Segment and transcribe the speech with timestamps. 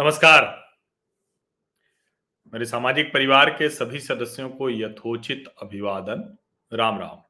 [0.00, 0.44] नमस्कार।
[2.52, 6.38] मेरे सामाजिक परिवार के सभी सदस्यों को यथोचित अभिवादन।
[6.72, 7.22] राम राम।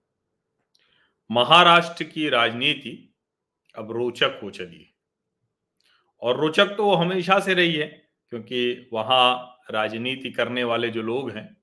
[1.30, 3.14] महाराष्ट्र की राजनीति
[3.78, 4.94] अब रोचक हो चली
[6.20, 7.86] और रोचक तो हमेशा से रही है,
[8.30, 11.56] क्योंकि वहाँ राजनीति करने वाले जो लोग हैं,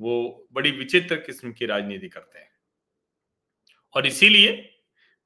[0.00, 2.50] वो बड़ी विचित्र किस्म की राजनीति करते हैं।
[3.94, 4.78] और इसीलिए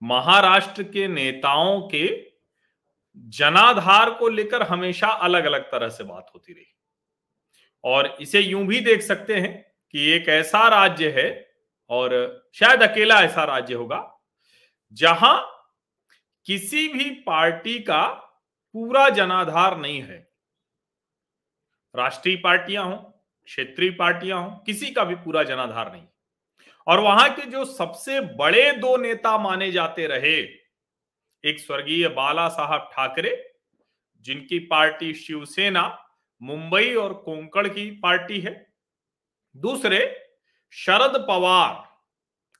[0.02, 2.31] महाराष्ट्र के नेताओं के
[3.16, 6.66] जनाधार को लेकर हमेशा अलग अलग तरह से बात होती रही।
[7.84, 9.54] और इसे यूँ भी देख सकते हैं
[9.90, 11.28] कि एक ऐसा राज्य है
[11.90, 14.20] और शायद अकेला ऐसा राज्य होगा,
[14.92, 15.48] जहाँ
[16.46, 18.02] किसी भी पार्टी का
[18.74, 20.18] पूरा जनाधार नहीं है।
[21.94, 22.96] राष्ट्रीय पार्टियाँ हो,
[23.48, 26.06] क्षेत्रीय पार्टियाँ हो, किसी का भी पूरा जनाधार नहीं।
[26.86, 30.61] और वहाँ के जो सबसे बड़े दो नेता माने जाते रहे
[31.44, 33.30] एक स्वर्गीय बाला साहब ठाकरे,
[34.24, 35.84] जिनकी पार्टी शिवसेना,
[36.40, 38.54] मुंबई और कोंकण की पार्टी है।
[39.54, 40.00] दूसरे,
[40.72, 41.82] शरद पवार,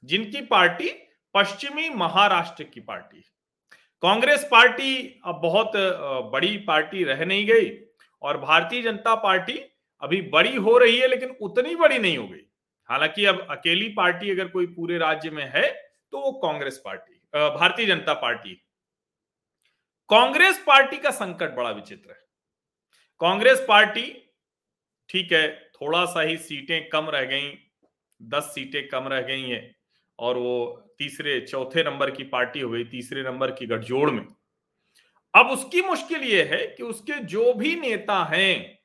[0.03, 0.91] जिनकी पार्टी
[1.35, 3.31] पश्चिमी महाराष्ट्र की पार्टी है।
[4.03, 5.73] कांग्रेस पार्टी अब बहुत
[6.33, 7.71] बड़ी पार्टी रह नहीं गई
[8.23, 9.59] और भारतीय जनता पार्टी
[10.03, 12.45] अभी बड़ी हो रही है, लेकिन उतनी बड़ी नहीं हो गई।
[12.89, 15.71] हालाँकि अब अकेली पार्टी अगर कोई पूरे राज्य में है
[16.13, 18.61] तो वो Congress party Bharatiya Janata party
[20.13, 22.21] Congress party का संकट बड़ा विचित्र है।
[23.21, 24.33] कांग्रेस पार्टी,
[25.09, 27.59] ठीक है, थोड़ा सा ही सीटें कम रह गई,
[28.23, 29.77] दस सीटें कम रह गई हैं,
[30.19, 34.27] और वो तीसरे, चौथे नंबर की पार्टी हो गई, तीसरे नंबर की गठजोड़ में।
[35.35, 38.79] अब उसकी मुश्किल ये है कि उसके जो भी नेता हैं,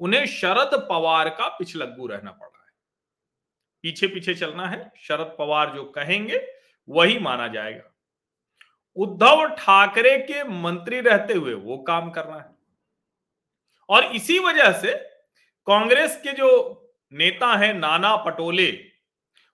[0.00, 2.72] उन्हें शरद पवार का पिछलग्गू रहना पड़ रहा है।
[3.82, 6.46] पीछे पीछे चलना है, शरद पवार जो कहेंगे,
[6.88, 7.89] वही माना जाएगा।
[8.96, 12.50] उद्धव ठाकरे के मंत्री रहते हुए वो काम करना है।
[13.88, 14.94] और इसी वजह से
[15.66, 16.76] कांग्रेस के जो
[17.12, 18.70] नेता हैं नाना पटोले,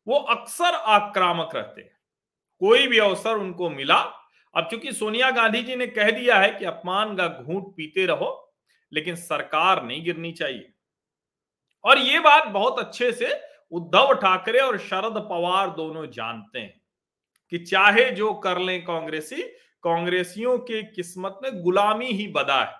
[0.09, 1.99] वो अक्सर आक्रामक रहते हैं।
[2.61, 4.12] कोई भी अवसर उनको मिला।
[4.55, 8.55] अब चूँकि सोनिया गांधी जी ने कह दिया है कि अपमान का घूंट पीते रहो,
[8.93, 10.72] लेकिन सरकार नहीं गिरनी चाहिए।
[11.84, 13.41] और ये बात बहुत अच्छे से
[13.72, 16.86] उद्धव ठाकरे और शरद पवार दोनों जानते हैं।
[17.51, 19.43] कि चाहे जो कर लें कांग्रेसी,
[19.83, 22.75] कांग्रेसियों के किस्मत में गुलामी ही बदा है।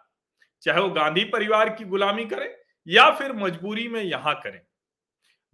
[0.62, 2.49] चाहे वो गांधी परिवार की गुलामी करें
[2.87, 4.60] या फिर मजबूरी में यहाँ करें।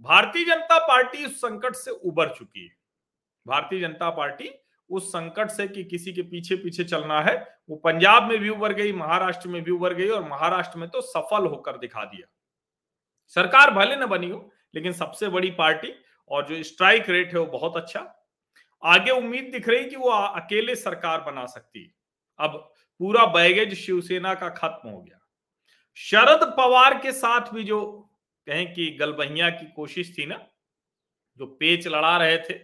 [0.00, 2.76] भारतीय जनता पार्टी उस संकट से उबर चुकी है।
[3.46, 4.50] भारतीय जनता पार्टी
[4.90, 8.72] उस संकट से कि किसी के पीछे पीछे चलना है, वो पंजाब में भी उबर
[8.72, 12.26] गई, महाराष्ट्र में भी उबर गई और महाराष्ट्र में तो सफल होकर दिखा दिया।
[13.26, 15.94] सरकार भले न बनी हो, लेकिन सबसे बड़ी पार्टी
[16.30, 18.21] और जो स्ट्राइक रेट है वो बहुत अच्छा।
[18.84, 21.94] आगे उम्मीद दिख रही कि वो अकेले सरकार बना सकती। है
[22.38, 25.18] अब पूरा बैगेज शिवसेना का खत्म हो गया।
[25.94, 28.10] शरद पवार के साथ भी जो
[28.46, 30.46] कहें कि गलबहिया की कोशिश थी ना,
[31.38, 32.60] जो पेच लड़ा रहे थे,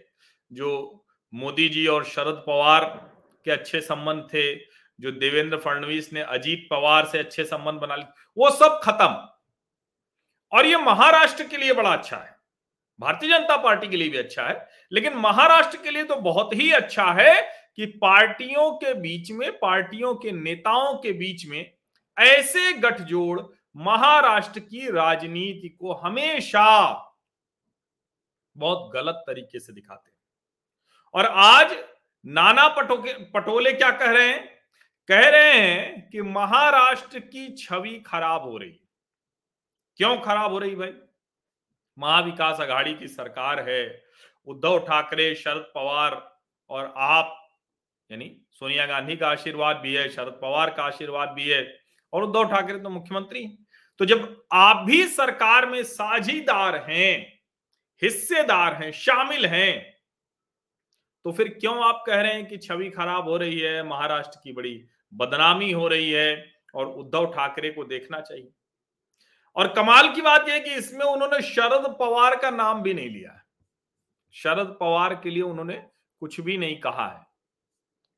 [0.51, 3.11] जो मोदी जी और शरद पवार
[3.45, 4.55] के अच्छे संबंध थे,
[4.99, 9.29] जो देवेंद्र फडणवीस ने अजीत पवार से अच्छे संबंध बना लिए, वो सब खत्म।
[10.57, 12.35] और ये महाराष्ट्र के लिए बड़ा अच्छा है।
[12.99, 16.71] भारतीय जनता पार्टी के लिए भी अच्छा है। लेकिन महाराष्ट्र के लिए तो बहुत ही
[16.71, 17.41] अच्छा है
[17.75, 21.73] कि पार्टियों के बीच में, पार्टियों के नेताओं के बीच में
[22.17, 23.41] ऐसे गठजोड़
[23.75, 26.95] महाराष्ट्र की राजनीति को हमेशा
[28.57, 30.17] बहुत गलत तरीके से दिखाते हैं।
[31.13, 31.77] और आज
[32.25, 34.59] नाना पटोके, पटोले क्या कह रहे हैं?
[35.07, 38.79] कह रहे हैं कि महाराष्ट्र की छवि खराब हो रही
[39.97, 40.93] क्यों खराब हो रही भाई?
[41.99, 44.03] महाविकास आघाड़ी की सरकार है
[44.49, 46.21] उद्धव ठाकरे, शरद पवार
[46.69, 47.35] और आप,
[48.09, 51.65] यानी सोनिया गांधी का आशीर्वाद भी है, शरद पवार का आशीर्वाद भी है
[52.13, 53.45] और उद्धव ठाकरे तो मुख्यमंत्री
[53.99, 54.21] तो जब
[54.53, 57.39] आप भी सरकार में साझीदार हैं,
[58.01, 59.97] हिस्सेदार हैं, शामिल हैं
[61.25, 64.53] तो फिर क्यों आप कह रहे हैं कि छवि खराब हो रही है, महाराष्ट्र की
[64.53, 64.81] बड़ी
[65.13, 66.45] बदनामी हो रही है
[66.75, 68.51] और उद्धव ठाकरे को देखना चाहिए?
[69.55, 73.38] और कमाल की बात यह कि इसमें उन्होंने शरद पवार का नाम भी नहीं लिया
[74.33, 75.85] शरद पवार के लिए उन्होंने
[76.19, 77.27] कुछ भी नहीं कहा है।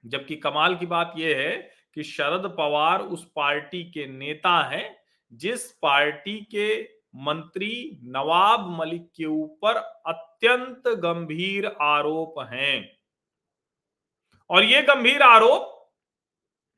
[0.05, 5.03] जबकि कमाल की बात यह है कि शरद पवार उस पार्टी के नेता हैं,
[5.33, 6.83] जिस पार्टी के
[7.15, 9.75] मंत्री नवाब मलिक के ऊपर
[10.05, 12.99] अत्यंत गंभीर आरोप हैं।
[14.49, 15.91] और ये गंभीर आरोप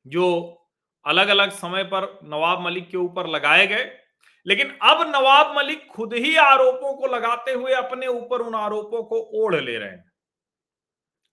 [0.07, 0.59] जो
[1.05, 4.02] अलग अलग समय पर नवाब मलिक के ऊपर लगाए गए
[4.47, 9.19] लेकिन अब नवाब मलिक खुद ही आरोपों को लगाते हुए अपने ऊपर उन आरोपों को
[9.19, 10.11] ओढ़ ले रहे हैं।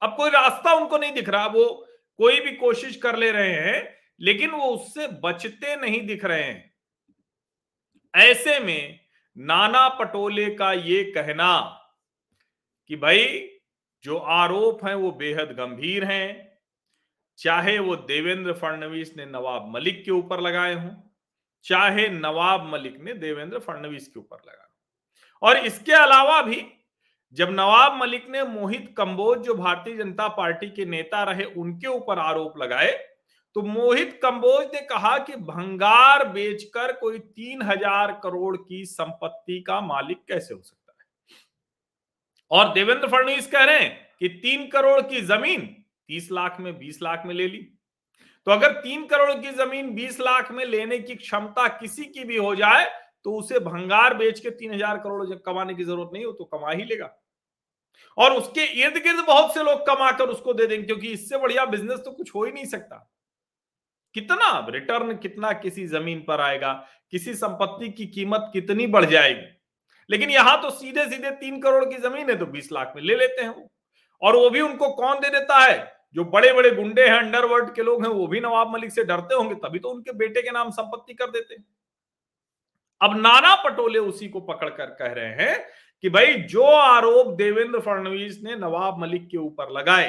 [0.02, 1.86] अब कोई रास्ता उनको नहीं दिख रहा, वो
[2.18, 6.74] कोई भी कोशिश कर ले रहे हैं, लेकिन वो उससे बचते नहीं दिख रहे हैं।
[8.14, 9.00] ऐसे में
[9.38, 11.60] नाना पटोले का ये कहना
[12.88, 13.50] कि भाई,
[14.04, 16.58] जो आरोप हैं वो बेहद गंभीर हैं,
[17.38, 21.09] चाहे वो देवेंद्र फडणवीस ने नवाब मलिक के ऊपर लगाए हों।
[21.64, 24.66] चाहे नवाब मलिक ने देवेंद्र फडणवीस के ऊपर लगा
[25.42, 26.64] और इसके अलावा भी,
[27.36, 32.18] जब नवाब मलिक ने मोहित कंबोज, जो भारतीय जनता पार्टी के नेता रहे, उनके ऊपर
[32.20, 32.90] आरोप लगाए
[33.56, 39.80] तो मोहित कंबोज ने कहा कि भंगार बेचकर कोई तीन हज़ार करोड़ की संपत्ति का
[39.80, 41.38] मालिक कैसे हो सकता है?
[42.50, 43.90] और देवेंद्र फडणवीस कह रहे हैं
[44.20, 45.66] कि तीन करोड़ की ज़मीन
[46.08, 47.66] तीस लाख में, बीस लाख में ले ली।
[48.46, 52.36] तो अगर तीन करोड़ की ज़मीन बीस लाख में लेने की क्षमता किसी की भी
[52.36, 52.84] हो जाए
[53.26, 56.44] तो उसे भंगार बेच के तीन हज़ार करोड़ जब कमाने की ज़रूरत नहीं हो तो
[56.46, 57.10] कमा ही लेगा।
[58.18, 61.98] और उसके इर्द गिर्द बहुत से लोग कमाकर उसको दे देंगे, क्योंकि इससे बढ़िया बिज़नेस
[61.98, 63.06] तो कुछ हो ही नहीं सकता।
[64.14, 66.72] कितना रिटर्न कितना किसी ज़मीन पर आएगा,
[67.12, 69.46] किसी संपत्ति की कीमत कितनी बढ़ जाएगी?
[70.10, 73.16] लेकिन यहाँ तो सीधे सीधे तीन करोड़ की ज़मीन है तो बीस लाख में ले
[73.16, 73.68] लेते हैं वो।
[74.22, 75.78] और वो भी उनको कौन दे देता है?
[76.14, 79.34] जो बड़े बड़े गुंडे हैं अंडरवर्ल्ड के लोग हैं, वो भी नवाब मलिक से डरते
[79.34, 81.56] होंगे, तभी तो उनके बेटे के नाम संपत्ति कर देते
[83.00, 85.66] अब नाना पटोले उसी को पकड़कर कह रहे हैं
[86.04, 90.08] कि भाई, जो आरोप देवेंद्र फडणवीस ने नवाब मलिक के ऊपर लगाए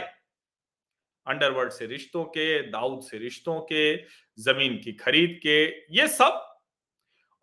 [1.28, 3.96] अंडरवर्ल्ड से रिश्तों के, दाऊद से रिश्तों के,
[4.38, 5.66] ज़मीन की खरीद के,
[5.96, 6.48] ये सब,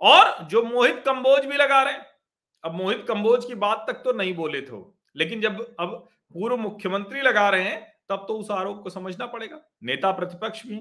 [0.00, 2.06] और जो मोहित कंबोज भी लगा रहे हैं।
[2.64, 4.82] अब मोहित कंबोज की बात तक तो नहीं बोले थे
[5.16, 9.60] लेकिन जब, अब पूर्व मुख्यमंत्री लगा रहे हैं तब तो उस आरोप को समझना पड़ेगा।
[9.82, 10.80] नेता प्रतिपक्ष भी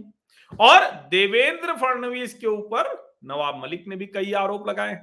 [0.59, 5.01] और देवेंद्र फडणवीस के ऊपर नवाब मलिक ने भी कई आरोप लगाए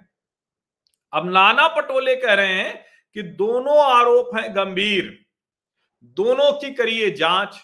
[1.13, 2.85] अब नाना पटोले कह रहे हैं
[3.17, 5.19] कि दोनों आरोप हैं गंभीर।
[6.17, 7.61] दोनों की करिए जाँच।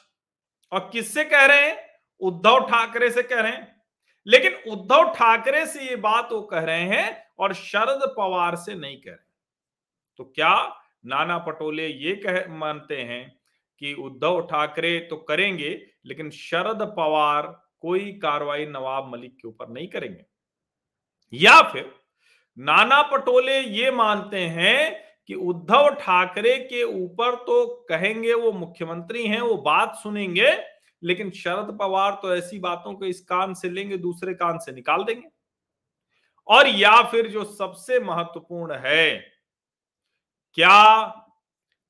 [0.72, 1.88] और किससे कह रहे हैं?
[2.20, 3.82] उद्धव ठाकरे से कह रहे हैं।
[4.26, 8.96] लेकिन उद्धव ठाकरे से ये बात वो कह रहे हैं और शरद पवार से नहीं
[8.96, 9.28] कह रहे
[10.18, 10.54] तो क्या
[11.06, 13.39] नाना पटोले ये कह, मानते हैं
[13.80, 15.70] कि उद्धव ठाकरे तो करेंगे,
[16.06, 17.46] लेकिन शरद पवार
[17.80, 20.24] कोई कार्रवाई नवाब मलिक के ऊपर नहीं करेंगे।
[21.32, 21.90] या फिर
[22.58, 29.40] नाना पटोले ये मानते हैं कि उद्धव ठाकरे के ऊपर तो कहेंगे वो मुख्यमंत्री हैं,
[29.40, 30.50] वो बात सुनेंगे,
[31.02, 35.04] लेकिन शरद पवार तो ऐसी बातों को इस कान से लेंगे, दूसरे कान से निकाल
[35.04, 35.28] देंगे।
[36.48, 39.10] और या फिर जो सबसे महत्वपूर्ण है,
[40.58, 41.04] क्या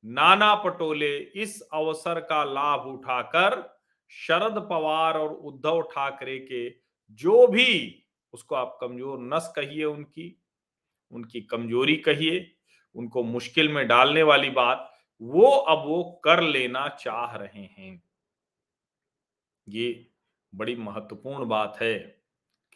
[0.05, 3.62] नाना पटोले इस अवसर का लाभ उठाकर
[4.08, 6.69] शरद पवार और उद्धव ठाकरे के
[7.11, 8.05] जो भी,
[8.35, 10.37] उसको आप कमज़ोर नस कहिए उनकी
[11.12, 12.56] उनकी कमज़ोरी कहिए,
[12.97, 18.02] उनको मुश्किल में डालने वाली बात, वो अब वो कर लेना चाह रहे हैं।
[19.67, 20.06] ये
[20.52, 21.94] बड़ी महत्वपूर्ण बात है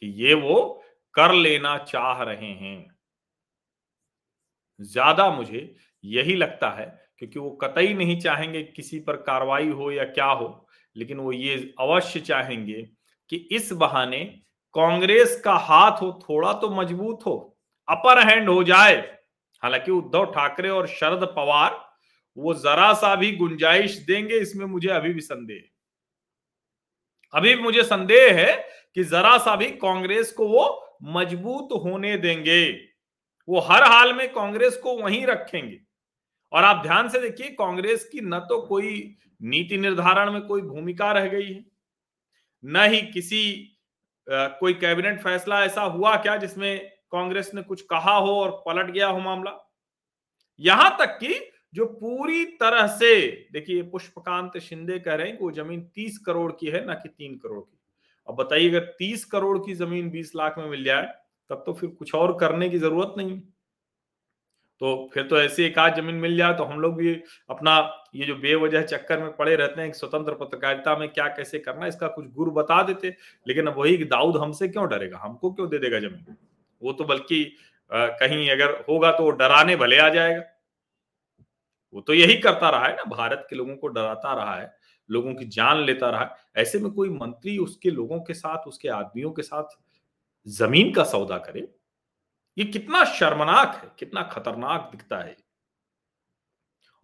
[0.03, 0.83] कि ये वो
[1.15, 2.97] कर लेना चाह रहे हैं।
[4.81, 5.75] ज़्यादा मुझे
[6.05, 10.67] यही लगता है क्योंकि वो कतई नहीं चाहेंगे किसी पर कार्रवाई हो या क्या हो,
[10.97, 12.83] लेकिन वो ये अवश्य चाहेंगे
[13.31, 14.19] कि इस बहाने
[14.75, 17.57] कांग्रेस का हाथ हो, थोड़ा तो मज़बूत हो,
[17.89, 18.97] अपर हैंड हो जाए।
[19.63, 21.81] हालाँकि उद्धव ठाकरे और शरद पवार,
[22.37, 25.63] वो जरा सा भी गुंजाइश देंगे, इसमें मुझे अभी भी संदेह
[27.35, 28.53] अभी मुझे संदेह है
[28.95, 32.71] कि जरा सा भी कांग्रेस को वो मज़बूत होने देंगे।
[33.49, 35.79] वो हर हाल में कांग्रेस को वहीं रखेंगे।
[36.55, 41.11] और आप ध्यान से देखिए, कांग्रेस की न तो कोई नीति निर्धारण में कोई भूमिका
[41.13, 41.65] रह गई है,
[42.65, 43.71] न ही किसी
[44.27, 49.07] कोई कैबिनेट फैसला ऐसा हुआ क्या जिसमें कांग्रेस ने कुछ कहा हो और पलट गया
[49.07, 49.51] हो मामला?
[50.61, 51.35] यहाँ तक कि
[51.75, 56.51] जो पूरी तरह से, देखिए, पुष्पकांत शिंदे कह रहे हैं कि वो ज़मीन तीस करोड़
[56.53, 57.79] की है, ना कि तीन करोड़ की।
[58.29, 61.03] अब बताइए, अगर तीस करोड़ की ज़मीन बीस लाख में मिल जाए,
[61.51, 63.41] तब तो फिर कुछ और करने की ज़रूरत नहीं
[64.81, 67.13] तो फिर तो ऐसी एक आध ज़मीन मिल जाए तो हम लोग भी
[67.51, 67.77] अपना
[68.15, 72.09] ये जो बेवजह चक्कर में पड़े रहते हैं स्वतंत्र पत्रकारिता में क्या कैसे करना इसका
[72.09, 73.15] कुछ गुरु बता देते।
[73.47, 75.19] लेकिन अब वही दाऊद हमसे क्यों डरेगा?
[75.19, 76.37] हमको क्यों दे देगा ज़मीन?
[76.83, 77.45] वो तो बल्कि
[77.91, 80.43] कहीं अगर होगा तो वो डराने भले आ जाएगा।
[81.95, 84.73] वो तो यही करता रहा है ना, भारत के लोगों को डराता रहा है,
[85.09, 88.89] लोगों की जान लेता रहा है। ऐसे में कोई मंत्री उसके लोगों के साथ, उसके
[88.91, 89.77] आदमियों के साथ
[90.47, 91.69] ज़मीन का सौदा करे?
[92.59, 95.37] ये कितना शर्मनाक है, कितना खतरनाक दिखता है।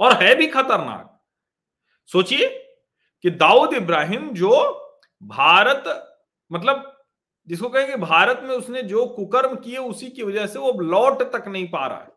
[0.00, 1.24] और है भी खतरनाक।
[2.06, 2.48] सोचिए
[3.22, 4.80] कि दाऊद इब्राहिम जो
[5.22, 6.06] भारत
[6.52, 6.96] मतलब
[7.46, 11.48] जिसको कहेंगे भारत में उसने जो कुकर्म किए उसी की वजह से वो लौट तक
[11.48, 12.12] नहीं पा रहा है।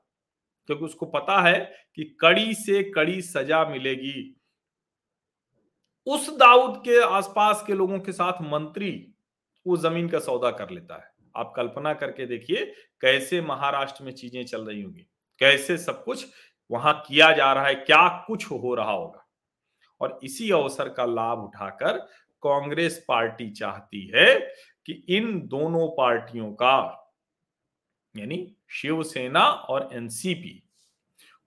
[0.65, 4.41] क्योंकि उसको पता है कि कड़ी से कड़ी सजा मिलेगी।
[6.05, 9.13] उस दाऊद के आसपास के लोगों के साथ मंत्री
[9.67, 12.65] वो ज़मीन का सौदा कर लेता है। आप कल्पना करके देखिए,
[13.01, 15.07] कैसे महाराष्ट्र में चीज़ें चल रही होंगी,
[15.41, 16.25] कैसे सब कुछ
[16.69, 19.25] वहाँ किया जा रहा है, क्या कुछ हो रहा होगा।
[20.01, 21.97] और इसी अवसर का लाभ उठाकर
[22.43, 24.35] कांग्रेस पार्टी चाहती है
[24.85, 26.99] कि इन दोनों पार्टियों का,
[28.15, 30.61] यानी शिवसेना और एनसीपी,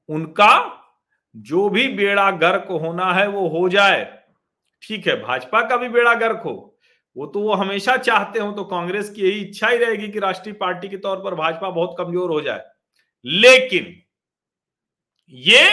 [0.08, 0.82] उनका
[1.34, 4.04] जो भी बेड़ा गर्क होना है वो हो जाए।
[4.82, 6.75] ठीक है, भाजपा का भी बेड़ा गर्क हो
[7.16, 10.54] वो तो वो हमेशा चाहते हो तो कांग्रेस की यही इच्छा ही रहेगी कि राष्ट्रीय
[10.54, 12.64] पार्टी के तौर पर भाजपा बहुत कमज़ोर हो जाए।
[13.24, 13.94] लेकिन
[15.32, 15.64] ये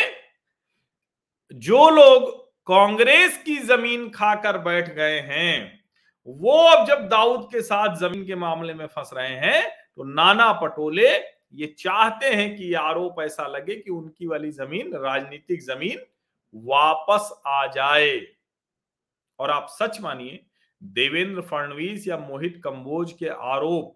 [1.52, 2.32] जो लोग
[2.68, 5.80] कांग्रेस की ज़मीन खाकर बैठ गए हैं,
[6.28, 9.64] वो अब जब दाऊद के साथ ज़मीन के मामले में फंस रहे हैं
[9.96, 11.10] तो नाना पटोले
[11.54, 16.00] ये चाहते हैं कि आरोप ऐसा लगे कि उनकी वाली ज़मीन, राजनीतिक ज़मीन
[16.54, 18.20] वापस आ जाए।
[19.40, 20.40] और आप सच मानिए
[20.84, 23.96] देवेंद्र फडणवीस या मोहित कंबोज के आरोप,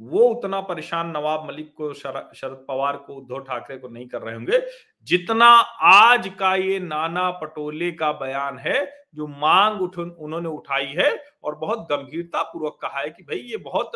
[0.00, 4.34] वो उतना परेशान नवाब मलिक को शरद पवार को, उद्धव ठाकरे को नहीं कर रहे
[4.34, 4.60] होंगे,
[5.06, 11.10] जितना आज का ये नाना पटोले का बयान है, जो मांग उठ उन्होंने उठाई है
[11.44, 13.92] और बहुत गंभीरता पूर्वक कहा है कि भाई ये बहुत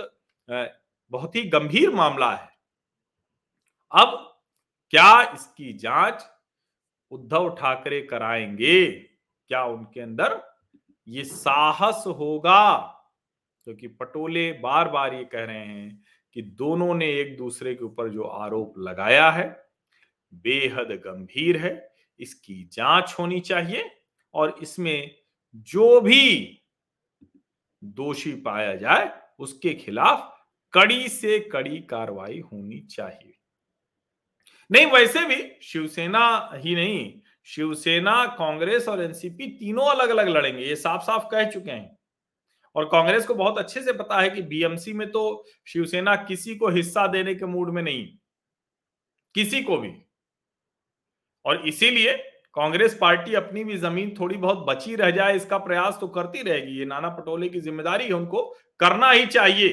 [0.49, 2.49] बहुत ही गंभीर मामला है।
[3.93, 4.17] अब
[4.93, 6.25] क्या इसकी जाँच
[7.13, 8.85] उद्धव ठाकरे कराएँगे?
[9.51, 10.35] क्या उनके अंदर
[11.09, 12.77] ये साहस होगा।
[13.65, 17.85] क्योंकि तो पटोले बार बार ये कह रहे हैं कि दोनों ने एक दूसरे के
[17.85, 19.67] ऊपर जो आरोप लगाया है,
[20.35, 23.91] बेहद गंभीर है। इसकी जाँच होनी चाहिए
[24.35, 25.15] और इसमें
[25.55, 26.63] जो भी
[27.85, 33.35] दोषी पाया जाए, उसके खिलाफ कड़ी से कड़ी कार्रवाई होनी चाहिए।
[34.73, 40.77] नहीं, वैसे भी शिवसेना ही नहीं शिवसेना, कांग्रेस और एनसीपी तीनों अलग अलग लड़ेंगे, ये
[40.77, 41.97] साफ़ साफ़ कह चुके हैं।
[42.77, 46.69] और कांग्रेस को बहुत अच्छे से पता है कि बीएमसी में तो शिवसेना किसी को
[46.71, 48.07] हिस्सा देने के मूड में नहीं,
[49.35, 49.93] किसी को भी।
[51.45, 52.17] और इसीलिए
[52.57, 56.79] कांग्रेस पार्टी अपनी भी ज़मीन थोड़ी बहुत बची रह जाए, इसका प्रयास तो करती रहेगी।
[56.79, 58.43] ये नाना पटोले की ज़िम्मेदारी है, उनको
[58.81, 59.69] करना ही चाहिए,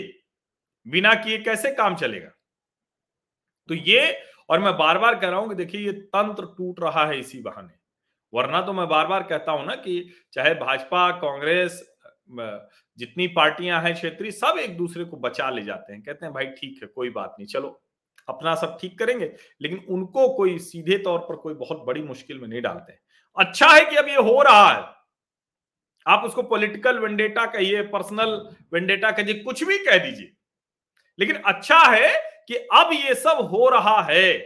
[0.86, 2.30] बिना किए कैसे काम चलेगा?
[3.70, 4.12] तो ये
[4.50, 7.42] और मैं बार बार कह रहा हूँ कि देखिए, ये तंत्र टूट रहा है इसी
[7.42, 7.74] बहाने।
[8.34, 11.88] वरना तो मैं बार बार कहता हूँ ना कि चाहे भाजपा, कांग्रेस
[13.00, 16.46] जितनी पार्टियाँ हैं क्षेत्रीय, सब एक दूसरे को बचा ले जाते हैं। कहते हैं, भाई
[16.48, 17.82] ठीक है, कोई बात नहीं, चलो,
[18.30, 19.32] अपना सब ठीक करेंगे।
[19.62, 22.94] लेकिन उनको कोई सीधे तौर पर कोई बहुत बड़ी मुश्किल में नहीं डालते
[23.38, 24.84] अच्छा है कि अब ये हो रहा है।
[26.06, 28.30] आप उसको पॉलिटिकल वेंडेटा कहिए, पर्सनल
[28.74, 30.32] वेंडेटा कहिए, कुछ भी कह दीजिए।
[31.20, 34.38] लेकिन अच्छा है कि अब ये सब हो रहा है।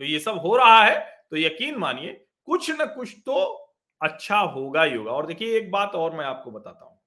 [0.00, 0.98] तो ये सब हो रहा है
[1.30, 2.12] तो यकीन मानिए,
[2.44, 3.44] कुछ न कुछ तो
[4.00, 6.98] अच्छा होगा ही होगा। और देखिए, एक बात और मैं आपको बताता हूँ।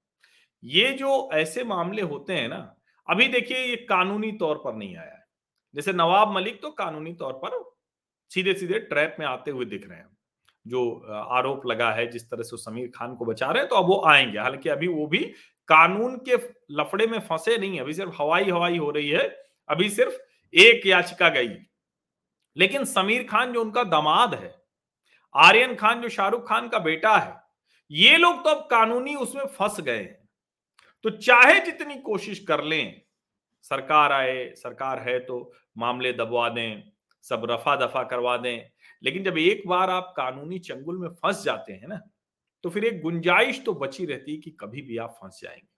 [0.62, 2.76] ये जो ऐसे मामले होते हैं ना,
[3.08, 5.24] अभी देखिए, ये कानूनी तौर पर नहीं आया है।
[5.74, 7.60] जैसे नवाब मलिक तो कानूनी तौर पर
[8.30, 10.16] सीधे सीधे ट्रैप में आते हुए दिख रहे हैं।
[10.66, 10.90] जो
[11.30, 14.02] आरोप लगा है जिस तरह से समीर खान को बचा रहे हैं तो अब वो
[14.06, 15.18] आएँगे। हालाँकि अभी वो भी
[15.68, 16.36] कानून के
[16.70, 19.22] लफड़े में फंसे नहीं अभी सिर्फ़ हवाई हवाई हो रही है।
[19.68, 20.16] अभी सिर्फ़
[20.54, 21.48] एक याचिका गई।
[22.56, 24.54] लेकिन समीर खान जो उनका दामाद है,
[25.34, 27.34] आर्यन खान जो शाहरुख खान का बेटा है,
[27.90, 30.28] ये लोग तो अब कानूनी उसमें फंस गए हैं।
[31.04, 33.00] तो चाहे जितनी कोशिश कर लें,
[33.64, 36.82] सरकार आए, सरकार है तो मामले दबवा दें,
[37.24, 38.71] सब रफा दफ़ा करवा दें
[39.02, 42.00] लेकिन जब एक बार आप कानूनी चंगुल में फंस जाते हैं ना
[42.64, 45.68] तो फिर एक गुंजाइश तो बची रहती है कि कभी भी आप फंस जाएँगे।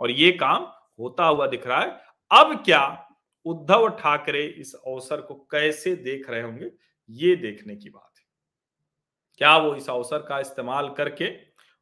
[0.00, 0.62] और ये काम
[0.98, 3.06] होता हुआ दिख रहा है। अब क्या
[3.44, 6.70] उद्धव ठाकरे इस अवसर को कैसे देख रहे होंगे,
[7.10, 8.24] ये देखने की बात है।
[9.38, 11.36] क्या वो इस अवसर का इस्तेमाल करके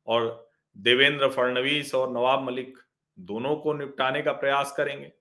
[0.07, 2.78] और देवेंद्र फडणवीस और नवाब मलिक
[3.19, 5.12] दोनों को निपटाने का प्रयास करेंगे?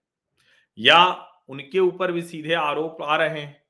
[0.77, 3.66] या उनके ऊपर भी सीधे आरोप आ रहे हैं?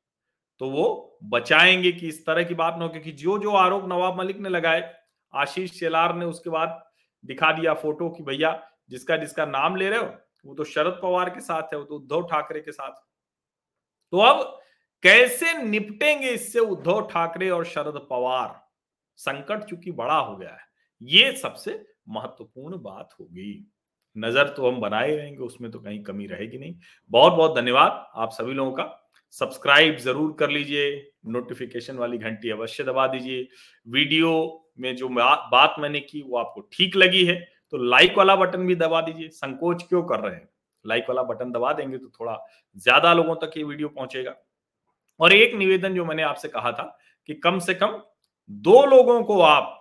[0.61, 4.19] तो वो बचाएँगे कि इस तरह की बात ना हो, क्योंकि जो जो आरोप नवाब
[4.19, 4.93] मलिक ने लगाए,
[5.33, 6.81] आशीष शेलार ने उसके बाद
[7.23, 8.51] दिखा दिया फ़ोटो कि भैया
[8.89, 10.13] जिसका जिसका नाम ले रहे हो,
[10.45, 12.91] वो तो शरद पवार के साथ है, वो तो उद्धव ठाकरे के साथ
[14.13, 14.59] तो अब
[15.03, 18.61] कैसे निपटेंगे इससे उद्धव ठाकरे और शरद पवार?
[19.19, 20.59] संकट चूँकि बड़ा हो गया है,
[21.01, 21.71] ये सबसे
[22.09, 23.71] महत्वपूर्ण बात होगी।
[24.15, 26.75] नज़र तो हम बनाए रहेंगे, उसमें तो कहीं कमी रहेगी नहीं।
[27.11, 28.83] बहुत बहुत धन्यवाद आप सभी लोगों का।
[29.33, 30.89] सब्सक्राइब ज़रूर कर लीजिए
[31.27, 33.47] नोटिफिकेशन वाली घंटी अवश्य दबा दीजिए।
[33.87, 34.29] वीडियो
[34.79, 37.39] में जो बात मैंने की वो आपको ठीक लगी है
[37.73, 40.47] तो लाइक वाला बटन भी दबा दीजिए। संकोच क्यों कर रहे हैं?
[40.85, 42.37] लाइक वाला बटन दबा देंगे तो थोड़ा
[42.77, 44.35] ज़्यादा लोगों तक ये वीडियो पहुंचेगा।
[45.19, 46.83] और एक निवेदन जो मैंने आपसे कहा था
[47.29, 48.01] कि कम से कम
[48.49, 49.73] दो लोगों को आप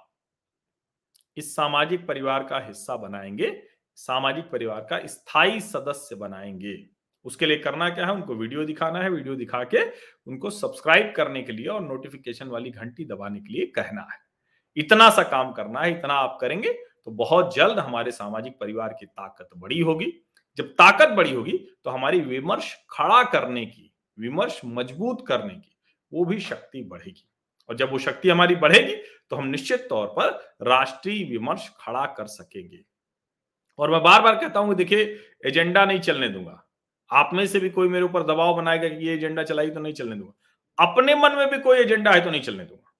[1.36, 3.50] इस सामाजिक परिवार का हिस्सा बनाएँगे,
[3.98, 6.74] सामाजिक परिवार का स्थायी सदस्य बनाएँगे।
[7.26, 8.12] उसके लिए करना क्या है?
[8.12, 9.84] उनको वीडियो दिखाना है। वीडियो दिखा के
[10.26, 14.18] उनको सब्सक्राइब करने के लिए और नोटिफिकेशन वाली घंटी दबाने के लिए कहना है।
[14.76, 19.06] इतना सा काम करना है, इतना आप करेंगे तो बहुत जल्द हमारे सामाजिक परिवार की
[19.06, 20.12] ताकत बड़ी होगी।
[20.58, 21.52] जब ताकत बड़ी होगी
[21.84, 25.76] तो हमारी विमर्श खड़ा करने की, विमर्श मज़बूत करने की,
[26.12, 27.28] वो भी शक्ति बढ़ेगी।
[27.68, 28.94] और जब वो शक्ति हमारी बढ़ेगी
[29.30, 30.28] तो हम निश्चित तौर पर
[30.62, 32.84] राष्ट्रीय विमर्श खड़ा कर सकेंगे।
[33.78, 36.62] और मैं बार बार कहता हूँ, देखिए, एजेंडा नहीं चलने दूँगा।
[37.10, 39.94] आप में से भी कोई मेरे ऊपर दबाव बनाएगा कि ये एजेंडा चलाई तो नहीं
[39.94, 42.92] चलने दूँगा। अपने मन में भी कोई एजेंडा है तो नहीं चलने दूँगा।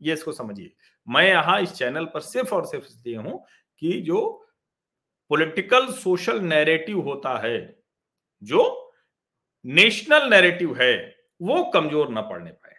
[0.00, 0.72] ये इसको समझिए।
[1.08, 3.44] मैं यहाँ इस चैनल पर सिर्फ़ और सिर्फ़ इसलिए हूँ
[3.82, 4.22] कि जो
[5.30, 7.58] पॉलिटिकल सोशल नैरेटिव होता है,
[8.42, 8.92] जो
[9.64, 10.94] नेशनल नैरेटिव है,
[11.40, 12.75] वो कमज़ोर ना पड़ने पाए।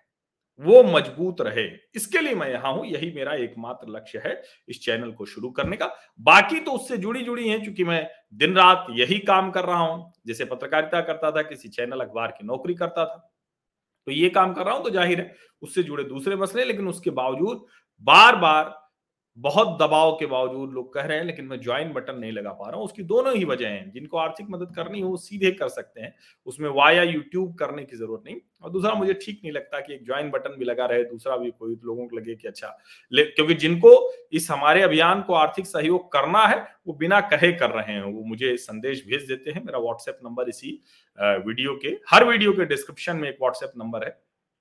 [0.62, 5.12] वो मज़बूत रहे। इसके लिए मैं यहाँ हूँ, यही मेरा एकमात्र लक्ष्य है इस चैनल
[5.12, 5.86] को शुरू करने का।
[6.20, 10.12] बाकी तो उससे जुड़ी जुड़ी है क्योंकि मैं दिन रात यही काम कर रहा हूँ,
[10.28, 13.32] जैसे पत्रकारिता करता था, किसी चैनल अखबार की नौकरी करता था।
[14.08, 15.34] तो ये काम कर रहा हूँ तो ज़ाहिर है,
[15.64, 17.66] उससे जुड़े दूसरे मसले, लेकिन उसके बावजूद
[18.04, 18.76] बार बार
[19.38, 22.68] बहुत दबाव के बावजूद लोग कह रहे हैं, लेकिन मैं ज्वाइन बटन नहीं लगा पा
[22.68, 26.02] रहा हूँ। उसकी दोनों ही वजह हैं। जिनको आर्थिक मदद करनी हो सीधे कर सकते
[26.02, 26.14] हैं।
[26.48, 30.06] उसमें वाया यूट्यूब करने की ज़रूरत नहीं। और दूसरा, मुझे ठीक नहीं लगता कि एक
[30.06, 32.78] ज्वाइन बटन भी लगा रहे, दूसरा भी कोई लोगों को लगे कि अच्छा
[33.12, 33.92] क्योंकि जिनको
[34.34, 38.24] इस हमारे अभियान को आर्थिक सहयोग करना है, वो बिना कहे कर रहे हैं। वो
[38.24, 40.80] मुझे संदेश भेज देते हैं। मेरा व्हाट्सएप नंबर इसी
[41.18, 44.18] वीडियो के, हर वीडियो के डिस्क्रिप्शन में एक व्हाट्सएप नंबर है।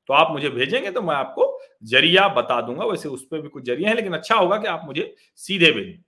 [0.08, 1.44] तो आप मुझे भेजेंगे तो मैं आपको
[1.84, 4.82] ज़रिया बता दूँगा। वैसे उस पर भी कुछ ज़रिया है, लेकिन अच्छा होगा कि आप
[4.86, 6.02] मुझे सीधे भेजें।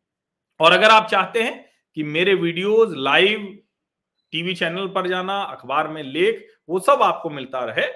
[0.61, 1.65] और अगर आप चाहते हैं
[1.97, 3.47] कि मेरे वीडियोस लाइव
[4.33, 7.87] टीवी चैनल पर जाना, अखबार में लेख, वो सब आपको मिलता रहे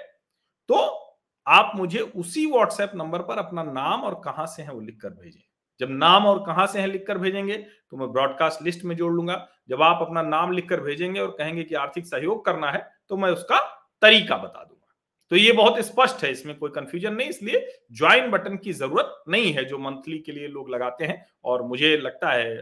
[0.69, 0.75] तो
[1.47, 5.41] आप मुझे उसी व्हाट्सएप नंबर पर अपना नाम और कहाँ से है वो लिखकर भेजें।
[5.79, 9.35] जब नाम और कहाँ से है लिखकर भेजेंगे तो मैं ब्रॉडकास्ट लिस्ट में जोड़ लूँगा।
[9.69, 13.29] जब आप अपना नाम लिखकर भेजेंगे और कहेंगे कि आर्थिक सहयोग करना है तो मैं
[13.31, 13.59] उसका
[14.01, 14.82] तरीका बता दूँगा।
[15.31, 19.51] तो ये बहुत स्पष्ट है, इसमें कोई कंफ्यूजन नहीं, इसलिए ज्वाइन बटन की ज़रूरत नहीं
[19.53, 22.55] है जो मंथली के लिए लोग लगाते हैं। और मुझे लगता है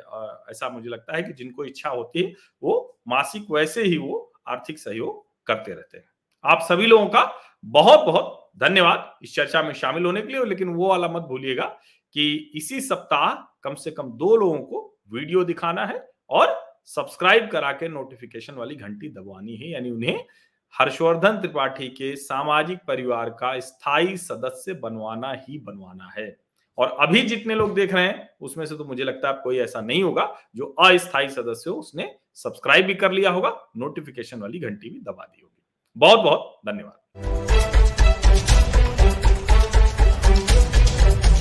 [0.52, 4.80] ऐसा मुझे लगता है कि जिनको इच्छा होती है, वो मासिक वैसे ही वो आर्थिक
[4.80, 6.06] सहयोग करते रहते हैं।
[6.44, 7.24] आप सभी लोगों का
[7.64, 11.66] बहुत बहुत धन्यवाद इस चर्चा में शामिल होने के लिए, लेकिन वो वाला मत भूलिएगा
[12.16, 17.72] कि इसी सप्ताह कम से कम दो लोगों को वीडियो दिखाना है और सब्सक्राइब करा
[17.74, 20.26] के नोटिफिकेशन वाली घंटी दबानी है, यानी उन्हें
[20.80, 26.38] हर्षवर्धन त्रिपाठी के सामाजिक परिवार का स्थायी सदस्य बनवाना ही बनवाना है।
[26.78, 29.82] और अभी जितने लोग देख रहे हैं, उसमें से तो मुझे लगता है कोई ऐसा
[29.82, 34.90] नहीं होगा जो अस्थायी सदस्य हो, उसने सब्सक्राइब भी कर लिया होगा, नोटिफिकेशन वाली घंटी
[34.90, 35.64] भी दबा दी होगी।
[35.98, 37.71] बहुत बहुत धन्यवाद।